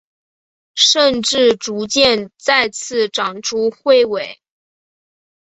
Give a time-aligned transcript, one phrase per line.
[0.73, 4.39] 甚至逐渐再次长出彗尾。